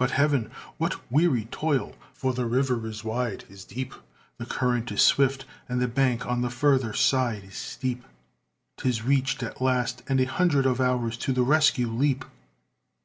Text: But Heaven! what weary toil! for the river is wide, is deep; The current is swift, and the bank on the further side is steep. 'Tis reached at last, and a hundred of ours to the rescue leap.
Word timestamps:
But 0.00 0.10
Heaven! 0.10 0.50
what 0.78 1.12
weary 1.12 1.44
toil! 1.52 1.94
for 2.12 2.32
the 2.34 2.44
river 2.44 2.84
is 2.88 3.04
wide, 3.04 3.44
is 3.48 3.64
deep; 3.64 3.94
The 4.36 4.46
current 4.46 4.90
is 4.90 5.00
swift, 5.00 5.44
and 5.68 5.80
the 5.80 5.86
bank 5.86 6.26
on 6.26 6.40
the 6.40 6.50
further 6.50 6.92
side 6.92 7.44
is 7.44 7.56
steep. 7.56 8.04
'Tis 8.78 9.04
reached 9.04 9.44
at 9.44 9.62
last, 9.62 10.02
and 10.08 10.18
a 10.20 10.24
hundred 10.24 10.66
of 10.66 10.80
ours 10.80 11.16
to 11.18 11.32
the 11.32 11.42
rescue 11.44 11.86
leap. 11.86 12.24